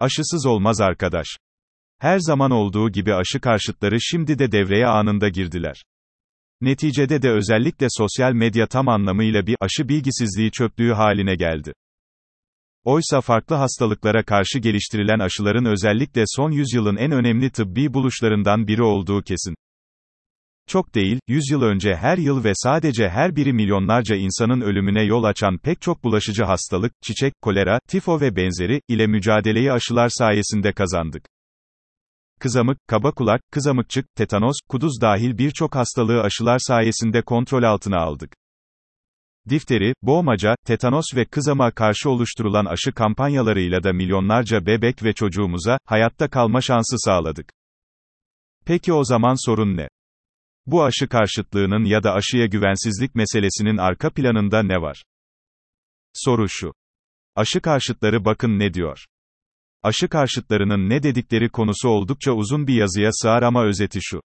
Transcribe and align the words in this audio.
Aşısız 0.00 0.46
olmaz 0.46 0.80
arkadaş. 0.80 1.26
Her 1.98 2.18
zaman 2.18 2.50
olduğu 2.50 2.90
gibi 2.90 3.14
aşı 3.14 3.40
karşıtları 3.40 4.00
şimdi 4.00 4.38
de 4.38 4.52
devreye 4.52 4.86
anında 4.86 5.28
girdiler. 5.28 5.84
Neticede 6.60 7.22
de 7.22 7.30
özellikle 7.30 7.86
sosyal 7.90 8.32
medya 8.32 8.66
tam 8.66 8.88
anlamıyla 8.88 9.46
bir 9.46 9.56
aşı 9.60 9.88
bilgisizliği 9.88 10.50
çöplüğü 10.50 10.92
haline 10.92 11.34
geldi. 11.34 11.72
Oysa 12.84 13.20
farklı 13.20 13.56
hastalıklara 13.56 14.22
karşı 14.22 14.58
geliştirilen 14.58 15.18
aşıların 15.18 15.64
özellikle 15.64 16.22
son 16.26 16.50
yüzyılın 16.50 16.96
en 16.96 17.12
önemli 17.12 17.50
tıbbi 17.50 17.94
buluşlarından 17.94 18.66
biri 18.66 18.82
olduğu 18.82 19.22
kesin. 19.22 19.54
Çok 20.68 20.94
değil, 20.94 21.18
100 21.28 21.50
yıl 21.50 21.62
önce 21.62 21.96
her 21.96 22.18
yıl 22.18 22.44
ve 22.44 22.52
sadece 22.54 23.08
her 23.08 23.36
biri 23.36 23.52
milyonlarca 23.52 24.16
insanın 24.16 24.60
ölümüne 24.60 25.02
yol 25.02 25.24
açan 25.24 25.58
pek 25.58 25.80
çok 25.80 26.04
bulaşıcı 26.04 26.44
hastalık, 26.44 26.92
çiçek, 27.02 27.32
kolera, 27.42 27.78
tifo 27.88 28.20
ve 28.20 28.36
benzeri, 28.36 28.80
ile 28.88 29.06
mücadeleyi 29.06 29.72
aşılar 29.72 30.08
sayesinde 30.08 30.72
kazandık. 30.72 31.26
Kızamık, 32.40 32.78
kaba 32.88 33.10
kulak, 33.10 33.40
kızamıkçık, 33.52 34.06
tetanos, 34.16 34.56
kuduz 34.68 35.00
dahil 35.00 35.38
birçok 35.38 35.74
hastalığı 35.74 36.20
aşılar 36.20 36.58
sayesinde 36.58 37.22
kontrol 37.22 37.62
altına 37.62 37.98
aldık. 37.98 38.34
Difteri, 39.48 39.94
boğmaca, 40.02 40.54
tetanos 40.66 41.04
ve 41.16 41.24
kızama 41.24 41.70
karşı 41.70 42.10
oluşturulan 42.10 42.64
aşı 42.64 42.92
kampanyalarıyla 42.92 43.82
da 43.82 43.92
milyonlarca 43.92 44.66
bebek 44.66 45.04
ve 45.04 45.12
çocuğumuza, 45.12 45.78
hayatta 45.84 46.30
kalma 46.30 46.60
şansı 46.60 46.96
sağladık. 46.98 47.52
Peki 48.66 48.92
o 48.92 49.04
zaman 49.04 49.46
sorun 49.46 49.76
ne? 49.76 49.88
Bu 50.66 50.84
aşı 50.84 51.08
karşıtlığının 51.08 51.84
ya 51.84 52.02
da 52.02 52.12
aşıya 52.12 52.46
güvensizlik 52.46 53.14
meselesinin 53.14 53.76
arka 53.76 54.10
planında 54.10 54.62
ne 54.62 54.82
var? 54.82 55.04
Soru 56.12 56.48
şu. 56.48 56.72
Aşı 57.36 57.60
karşıtları 57.60 58.24
bakın 58.24 58.58
ne 58.58 58.74
diyor. 58.74 59.04
Aşı 59.82 60.08
karşıtlarının 60.08 60.90
ne 60.90 61.02
dedikleri 61.02 61.48
konusu 61.48 61.88
oldukça 61.88 62.32
uzun 62.32 62.66
bir 62.66 62.74
yazıya 62.74 63.10
sığar 63.12 63.42
ama 63.42 63.64
özeti 63.64 63.98
şu. 64.02 64.20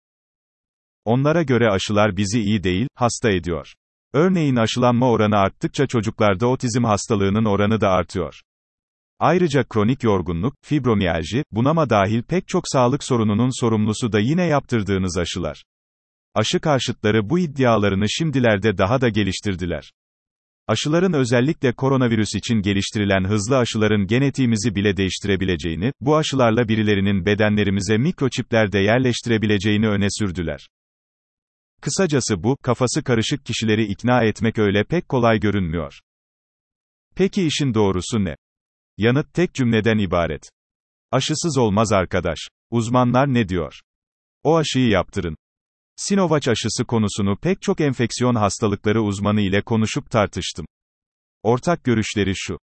Onlara 1.05 1.43
göre 1.43 1.69
aşılar 1.71 2.17
bizi 2.17 2.39
iyi 2.39 2.63
değil, 2.63 2.87
hasta 2.95 3.31
ediyor. 3.31 3.73
Örneğin 4.13 4.55
aşılanma 4.55 5.09
oranı 5.09 5.37
arttıkça 5.37 5.87
çocuklarda 5.87 6.47
otizm 6.47 6.83
hastalığının 6.83 7.45
oranı 7.45 7.81
da 7.81 7.89
artıyor. 7.89 8.41
Ayrıca 9.19 9.63
kronik 9.63 10.03
yorgunluk, 10.03 10.53
fibromiyalji, 10.63 11.43
bunama 11.51 11.89
dahil 11.89 12.23
pek 12.23 12.47
çok 12.47 12.63
sağlık 12.67 13.03
sorununun 13.03 13.61
sorumlusu 13.61 14.11
da 14.11 14.19
yine 14.19 14.45
yaptırdığınız 14.45 15.17
aşılar. 15.17 15.63
Aşı 16.37 16.59
karşıtları 16.59 17.29
bu 17.29 17.39
iddialarını 17.39 18.05
şimdilerde 18.09 18.77
daha 18.77 19.01
da 19.01 19.09
geliştirdiler. 19.09 19.91
Aşıların 20.67 21.13
özellikle 21.13 21.73
koronavirüs 21.73 22.35
için 22.35 22.55
geliştirilen 22.55 23.23
hızlı 23.27 23.57
aşıların 23.57 24.07
genetiğimizi 24.07 24.75
bile 24.75 24.97
değiştirebileceğini, 24.97 25.91
bu 26.01 26.17
aşılarla 26.17 26.67
birilerinin 26.67 27.25
bedenlerimize 27.25 27.97
mikroçipler 27.97 28.71
de 28.71 28.79
yerleştirebileceğini 28.79 29.87
öne 29.87 30.07
sürdüler. 30.09 30.67
Kısacası 31.81 32.43
bu, 32.43 32.57
kafası 32.63 33.03
karışık 33.03 33.45
kişileri 33.45 33.85
ikna 33.85 34.23
etmek 34.23 34.57
öyle 34.57 34.83
pek 34.83 35.09
kolay 35.09 35.39
görünmüyor. 35.39 35.99
Peki 37.15 37.43
işin 37.43 37.73
doğrusu 37.73 38.25
ne? 38.25 38.35
Yanıt 38.97 39.33
tek 39.33 39.53
cümleden 39.53 39.97
ibaret. 39.97 40.49
Aşısız 41.11 41.57
olmaz 41.57 41.91
arkadaş. 41.91 42.39
Uzmanlar 42.71 43.33
ne 43.33 43.49
diyor? 43.49 43.73
O 44.43 44.57
aşıyı 44.57 44.89
yaptırın. 44.89 45.37
Sinovac 45.99 46.47
aşısı 46.47 46.85
konusunu 46.85 47.37
pek 47.37 47.61
çok 47.61 47.81
enfeksiyon 47.81 48.35
hastalıkları 48.35 49.01
uzmanı 49.01 49.41
ile 49.41 49.61
konuşup 49.61 50.09
tartıştım. 50.09 50.65
Ortak 51.43 51.83
görüşleri 51.83 52.33
şu. 52.35 52.59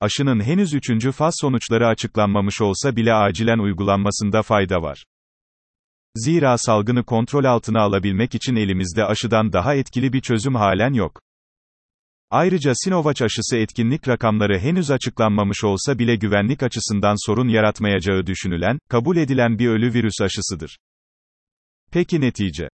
Aşının 0.00 0.40
henüz 0.40 0.74
üçüncü 0.74 1.12
faz 1.12 1.34
sonuçları 1.40 1.86
açıklanmamış 1.86 2.60
olsa 2.60 2.96
bile 2.96 3.14
acilen 3.14 3.58
uygulanmasında 3.58 4.42
fayda 4.42 4.82
var. 4.82 5.04
Zira 6.16 6.58
salgını 6.58 7.04
kontrol 7.04 7.44
altına 7.44 7.80
alabilmek 7.80 8.34
için 8.34 8.56
elimizde 8.56 9.04
aşıdan 9.04 9.52
daha 9.52 9.74
etkili 9.74 10.12
bir 10.12 10.20
çözüm 10.20 10.54
halen 10.54 10.92
yok. 10.92 11.20
Ayrıca 12.30 12.72
Sinovac 12.74 13.22
aşısı 13.22 13.56
etkinlik 13.56 14.08
rakamları 14.08 14.58
henüz 14.58 14.90
açıklanmamış 14.90 15.64
olsa 15.64 15.98
bile 15.98 16.16
güvenlik 16.16 16.62
açısından 16.62 17.26
sorun 17.26 17.48
yaratmayacağı 17.48 18.26
düşünülen, 18.26 18.78
kabul 18.88 19.16
edilen 19.16 19.58
bir 19.58 19.68
ölü 19.68 19.94
virüs 19.94 20.20
aşısıdır. 20.22 20.78
Peki 21.90 22.20
netice? 22.20 22.68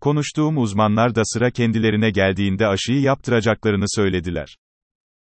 Konuştuğum 0.00 0.58
uzmanlar 0.58 1.14
da 1.14 1.22
sıra 1.24 1.50
kendilerine 1.50 2.10
geldiğinde 2.10 2.66
aşıyı 2.66 3.00
yaptıracaklarını 3.00 3.84
söylediler. 3.88 4.56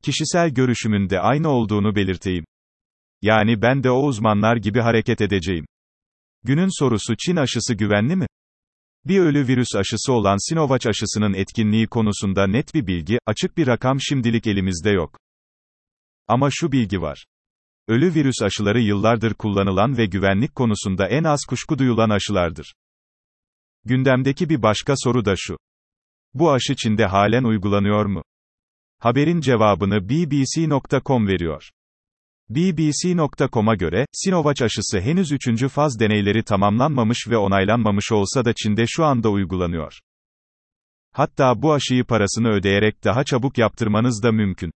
Kişisel 0.03 0.49
görüşümün 0.49 1.09
de 1.09 1.19
aynı 1.19 1.49
olduğunu 1.49 1.95
belirteyim. 1.95 2.45
Yani 3.21 3.61
ben 3.61 3.83
de 3.83 3.91
o 3.91 4.05
uzmanlar 4.05 4.57
gibi 4.57 4.79
hareket 4.79 5.21
edeceğim. 5.21 5.65
Günün 6.43 6.79
sorusu 6.79 7.15
Çin 7.17 7.35
aşısı 7.35 7.73
güvenli 7.73 8.15
mi? 8.15 8.27
Bir 9.05 9.19
ölü 9.19 9.47
virüs 9.47 9.75
aşısı 9.75 10.13
olan 10.13 10.49
Sinovac 10.49 10.87
aşısının 10.87 11.33
etkinliği 11.33 11.87
konusunda 11.87 12.47
net 12.47 12.73
bir 12.73 12.87
bilgi, 12.87 13.19
açık 13.25 13.57
bir 13.57 13.67
rakam 13.67 14.01
şimdilik 14.01 14.47
elimizde 14.47 14.89
yok. 14.89 15.19
Ama 16.27 16.49
şu 16.51 16.71
bilgi 16.71 17.01
var. 17.01 17.25
Ölü 17.87 18.13
virüs 18.13 18.41
aşıları 18.43 18.81
yıllardır 18.81 19.33
kullanılan 19.33 19.97
ve 19.97 20.05
güvenlik 20.05 20.55
konusunda 20.55 21.07
en 21.07 21.23
az 21.23 21.39
kuşku 21.49 21.79
duyulan 21.79 22.09
aşılardır. 22.09 22.73
Gündemdeki 23.85 24.49
bir 24.49 24.61
başka 24.61 24.93
soru 24.97 25.25
da 25.25 25.33
şu. 25.37 25.57
Bu 26.33 26.51
aşı 26.51 26.75
Çin'de 26.75 27.05
halen 27.05 27.43
uygulanıyor 27.43 28.05
mu? 28.05 28.23
Haberin 28.99 29.41
cevabını 29.41 30.09
bbc.com 30.09 31.27
veriyor. 31.27 31.69
BBC.com'a 32.49 33.75
göre, 33.75 34.05
Sinovac 34.13 34.61
aşısı 34.61 34.99
henüz 34.99 35.31
üçüncü 35.31 35.67
faz 35.67 35.99
deneyleri 35.99 36.43
tamamlanmamış 36.43 37.27
ve 37.29 37.37
onaylanmamış 37.37 38.11
olsa 38.11 38.45
da 38.45 38.53
Çin'de 38.53 38.83
şu 38.87 39.05
anda 39.05 39.29
uygulanıyor. 39.29 39.99
Hatta 41.11 41.61
bu 41.61 41.73
aşıyı 41.73 42.03
parasını 42.03 42.49
ödeyerek 42.49 43.03
daha 43.03 43.23
çabuk 43.23 43.57
yaptırmanız 43.57 44.23
da 44.23 44.31
mümkün. 44.31 44.71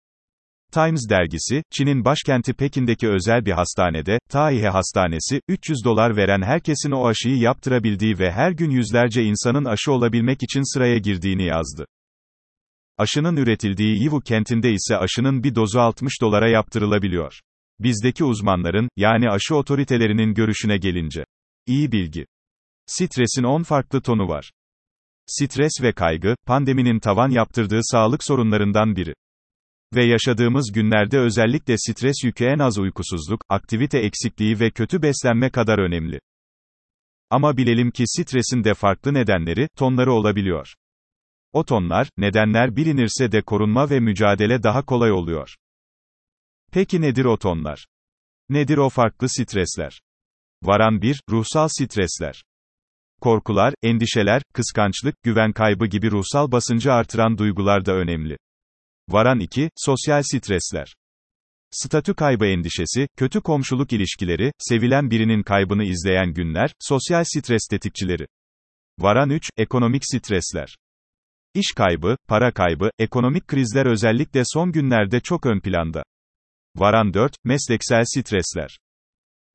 Times 0.76 1.10
dergisi, 1.10 1.62
Çin'in 1.70 2.04
başkenti 2.04 2.52
Pekin'deki 2.54 3.08
özel 3.08 3.46
bir 3.46 3.52
hastanede, 3.52 4.18
Taihe 4.30 4.68
Hastanesi, 4.68 5.40
300 5.48 5.84
dolar 5.84 6.16
veren 6.16 6.42
herkesin 6.42 6.90
o 6.90 7.06
aşıyı 7.06 7.38
yaptırabildiği 7.38 8.18
ve 8.18 8.32
her 8.32 8.50
gün 8.50 8.70
yüzlerce 8.70 9.24
insanın 9.24 9.64
aşı 9.64 9.92
olabilmek 9.92 10.42
için 10.42 10.74
sıraya 10.74 10.98
girdiğini 10.98 11.44
yazdı. 11.44 11.86
Aşının 12.98 13.36
üretildiği 13.36 14.02
Yiwu 14.02 14.20
kentinde 14.20 14.72
ise 14.72 14.96
aşının 14.96 15.42
bir 15.42 15.54
dozu 15.54 15.80
60 15.80 16.12
dolara 16.22 16.50
yaptırılabiliyor. 16.50 17.40
Bizdeki 17.80 18.24
uzmanların, 18.24 18.88
yani 18.96 19.30
aşı 19.30 19.56
otoritelerinin 19.56 20.34
görüşüne 20.34 20.78
gelince. 20.78 21.24
İyi 21.66 21.92
bilgi. 21.92 22.26
Stresin 22.86 23.42
10 23.42 23.62
farklı 23.62 24.02
tonu 24.02 24.28
var. 24.28 24.50
Stres 25.26 25.72
ve 25.82 25.92
kaygı, 25.92 26.34
pandeminin 26.46 26.98
tavan 26.98 27.30
yaptırdığı 27.30 27.80
sağlık 27.82 28.24
sorunlarından 28.24 28.96
biri. 28.96 29.14
Ve 29.94 30.04
yaşadığımız 30.04 30.72
günlerde 30.74 31.18
özellikle 31.18 31.78
stres 31.78 32.24
yükü 32.24 32.44
en 32.44 32.58
az 32.58 32.78
uykusuzluk, 32.78 33.40
aktivite 33.48 33.98
eksikliği 33.98 34.60
ve 34.60 34.70
kötü 34.70 35.02
beslenme 35.02 35.50
kadar 35.50 35.78
önemli. 35.78 36.20
Ama 37.30 37.56
bilelim 37.56 37.90
ki 37.90 38.04
stresin 38.06 38.64
de 38.64 38.74
farklı 38.74 39.14
nedenleri, 39.14 39.68
tonları 39.76 40.12
olabiliyor. 40.12 40.74
O 41.52 41.64
tonlar, 41.64 42.08
nedenler 42.16 42.76
bilinirse 42.76 43.32
de 43.32 43.42
korunma 43.42 43.90
ve 43.90 44.00
mücadele 44.00 44.62
daha 44.62 44.82
kolay 44.84 45.12
oluyor. 45.12 45.54
Peki 46.72 47.00
nedir 47.00 47.24
o 47.24 47.36
tonlar? 47.36 47.86
Nedir 48.48 48.76
o 48.76 48.88
farklı 48.88 49.28
stresler? 49.28 50.00
Varan 50.62 51.02
1, 51.02 51.20
ruhsal 51.30 51.68
stresler. 51.68 52.44
Korkular, 53.20 53.74
endişeler, 53.82 54.42
kıskançlık, 54.54 55.22
güven 55.22 55.52
kaybı 55.52 55.86
gibi 55.86 56.10
ruhsal 56.10 56.52
basıncı 56.52 56.92
artıran 56.92 57.38
duygular 57.38 57.86
da 57.86 57.92
önemli. 57.92 58.36
Varan 59.08 59.40
2, 59.40 59.70
sosyal 59.76 60.22
stresler. 60.22 60.94
Statü 61.70 62.14
kaybı 62.14 62.46
endişesi, 62.46 63.08
kötü 63.16 63.40
komşuluk 63.40 63.92
ilişkileri, 63.92 64.52
sevilen 64.58 65.10
birinin 65.10 65.42
kaybını 65.42 65.84
izleyen 65.84 66.34
günler, 66.34 66.70
sosyal 66.80 67.24
stres 67.24 67.66
tetikçileri. 67.70 68.26
Varan 68.98 69.30
3, 69.30 69.50
ekonomik 69.56 70.02
stresler. 70.04 70.76
İş 71.54 71.72
kaybı, 71.76 72.16
para 72.28 72.52
kaybı, 72.52 72.90
ekonomik 72.98 73.48
krizler 73.48 73.86
özellikle 73.86 74.42
son 74.44 74.72
günlerde 74.72 75.20
çok 75.20 75.46
ön 75.46 75.60
planda. 75.60 76.02
Varan 76.76 77.14
4, 77.14 77.34
mesleksel 77.44 78.02
stresler. 78.04 78.78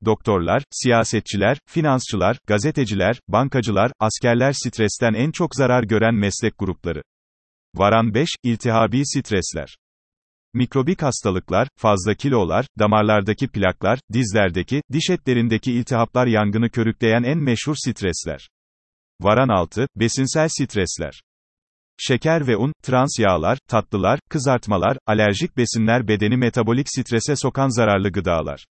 Doktorlar, 0.04 0.62
siyasetçiler, 0.70 1.58
finansçılar, 1.68 2.38
gazeteciler, 2.46 3.20
bankacılar, 3.28 3.92
askerler 4.00 4.52
stresten 4.52 5.14
en 5.14 5.30
çok 5.30 5.54
zarar 5.54 5.84
gören 5.84 6.14
meslek 6.14 6.58
grupları. 6.58 7.02
Varan 7.74 8.14
5, 8.14 8.28
iltihabi 8.42 9.02
stresler. 9.06 9.76
Mikrobik 10.54 11.02
hastalıklar, 11.02 11.68
fazla 11.76 12.14
kilolar, 12.14 12.66
damarlardaki 12.78 13.48
plaklar, 13.48 13.98
dizlerdeki, 14.12 14.82
diş 14.92 15.10
etlerindeki 15.10 15.72
iltihaplar 15.72 16.26
yangını 16.26 16.70
körükleyen 16.70 17.22
en 17.22 17.38
meşhur 17.38 17.74
stresler. 17.76 18.48
Varan 19.20 19.48
6, 19.48 19.86
besinsel 19.96 20.48
stresler. 20.48 21.22
Şeker 21.98 22.46
ve 22.46 22.56
un, 22.56 22.72
trans 22.82 23.18
yağlar, 23.18 23.58
tatlılar, 23.68 24.20
kızartmalar, 24.30 24.98
alerjik 25.06 25.56
besinler 25.56 26.08
bedeni 26.08 26.36
metabolik 26.36 26.86
strese 26.88 27.36
sokan 27.36 27.68
zararlı 27.68 28.12
gıdalar. 28.12 28.66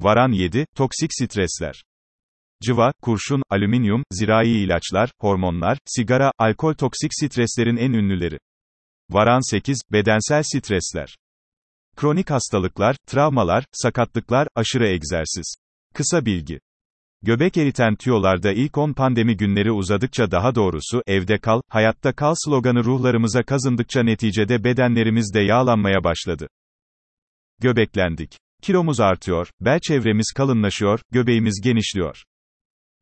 Varan 0.00 0.32
7, 0.32 0.66
toksik 0.76 1.10
stresler. 1.12 1.84
Cıva, 2.66 2.92
kurşun, 3.02 3.42
alüminyum, 3.50 4.04
zirai 4.12 4.48
ilaçlar, 4.48 5.10
hormonlar, 5.20 5.78
sigara, 5.84 6.32
alkol 6.38 6.74
toksik 6.74 7.10
streslerin 7.14 7.76
en 7.76 7.92
ünlüleri. 7.92 8.38
Varan 9.10 9.50
8, 9.50 9.78
bedensel 9.92 10.42
stresler. 10.42 11.16
Kronik 11.96 12.30
hastalıklar, 12.30 12.96
travmalar, 13.06 13.64
sakatlıklar, 13.72 14.48
aşırı 14.54 14.88
egzersiz. 14.88 15.56
Kısa 15.94 16.26
bilgi. 16.26 16.60
Göbek 17.22 17.56
eriten 17.56 17.96
tüyolarda 17.96 18.52
ilk 18.52 18.78
10 18.78 18.92
pandemi 18.92 19.36
günleri 19.36 19.72
uzadıkça 19.72 20.30
daha 20.30 20.54
doğrusu, 20.54 21.02
evde 21.06 21.38
kal, 21.38 21.60
hayatta 21.68 22.12
kal 22.12 22.34
sloganı 22.36 22.84
ruhlarımıza 22.84 23.42
kazındıkça 23.42 24.02
neticede 24.02 24.64
bedenlerimiz 24.64 25.34
de 25.34 25.40
yağlanmaya 25.40 26.04
başladı. 26.04 26.48
Göbeklendik. 27.60 28.38
Kilomuz 28.62 29.00
artıyor, 29.00 29.50
bel 29.60 29.80
çevremiz 29.80 30.32
kalınlaşıyor, 30.36 31.00
göbeğimiz 31.12 31.60
genişliyor. 31.64 32.24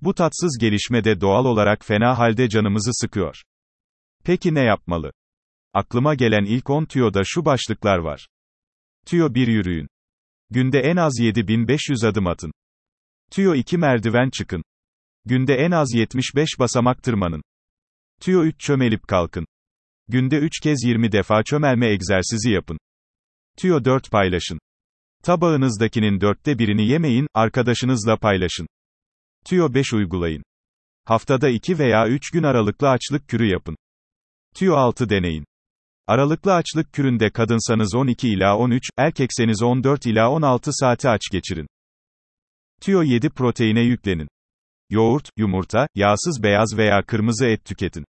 Bu 0.03 0.15
tatsız 0.15 0.59
gelişme 0.61 1.05
de 1.05 1.21
doğal 1.21 1.45
olarak 1.45 1.85
fena 1.85 2.19
halde 2.19 2.49
canımızı 2.49 2.91
sıkıyor. 2.93 3.43
Peki 4.25 4.55
ne 4.55 4.61
yapmalı? 4.61 5.13
Aklıma 5.73 6.15
gelen 6.15 6.45
ilk 6.45 6.71
10 6.71 6.85
tüyoda 6.85 7.23
şu 7.25 7.45
başlıklar 7.45 7.99
var. 7.99 8.29
Tüyo 9.07 9.35
1 9.35 9.47
yürüyün. 9.47 9.89
Günde 10.51 10.81
en 10.81 10.97
az 10.97 11.19
7500 11.19 12.05
adım 12.05 12.27
atın. 12.27 12.53
Tüyo 13.31 13.55
2 13.55 13.79
merdiven 13.79 14.31
çıkın. 14.31 14.63
Günde 15.25 15.55
en 15.55 15.71
az 15.71 15.95
75 15.95 16.49
basamak 16.59 17.03
tırmanın. 17.03 17.43
Tüyo 18.21 18.43
3 18.45 18.61
çömelip 18.61 19.09
kalkın. 19.09 19.47
Günde 20.09 20.39
3 20.39 20.61
kez 20.61 20.85
20 20.85 21.13
defa 21.13 21.43
çömelme 21.43 21.89
egzersizi 21.89 22.51
yapın. 22.51 22.79
Tüyo 23.59 23.85
4 23.85 24.11
paylaşın. 24.11 24.59
Tabağınızdakinin 25.23 26.21
dörtte 26.21 26.59
birini 26.59 26.89
yemeyin, 26.89 27.27
arkadaşınızla 27.35 28.17
paylaşın. 28.17 28.67
Tüyo 29.45 29.75
5 29.75 29.93
uygulayın. 29.93 30.43
Haftada 31.05 31.49
2 31.49 31.79
veya 31.79 32.09
3 32.09 32.31
gün 32.31 32.43
aralıklı 32.43 32.89
açlık 32.89 33.29
kürü 33.29 33.47
yapın. 33.47 33.77
Tüyo 34.55 34.77
6 34.77 35.09
deneyin. 35.09 35.45
Aralıklı 36.07 36.55
açlık 36.55 36.93
küründe 36.93 37.31
kadınsanız 37.31 37.95
12 37.95 38.29
ila 38.29 38.57
13, 38.59 38.83
erkekseniz 38.97 39.63
14 39.63 40.07
ila 40.07 40.31
16 40.31 40.71
saati 40.73 41.09
aç 41.09 41.21
geçirin. 41.33 41.67
Tüyo 42.81 43.03
7 43.03 43.31
proteine 43.31 43.81
yüklenin. 43.81 44.29
Yoğurt, 44.91 45.29
yumurta, 45.37 45.87
yağsız 45.95 46.43
beyaz 46.43 46.79
veya 46.79 47.03
kırmızı 47.03 47.47
et 47.47 47.65
tüketin. 47.65 48.05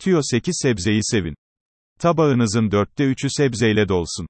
Tüyo 0.00 0.20
8 0.22 0.58
sebzeyi 0.62 1.00
sevin. 1.02 1.34
Tabağınızın 1.98 2.70
dörtte 2.70 3.04
üçü 3.04 3.28
sebzeyle 3.30 3.88
dolsun. 3.88 4.26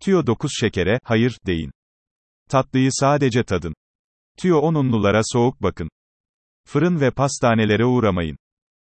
Tüyo 0.00 0.26
9 0.26 0.50
şekere, 0.60 1.00
hayır, 1.04 1.38
deyin. 1.46 1.70
Tatlıyı 2.50 2.88
sadece 2.92 3.44
tadın. 3.44 3.74
Tüyo 4.38 4.58
10 4.58 4.74
unlulara 4.74 5.20
soğuk 5.24 5.62
bakın. 5.62 5.88
Fırın 6.66 7.00
ve 7.00 7.10
pastanelere 7.10 7.84
uğramayın. 7.84 8.36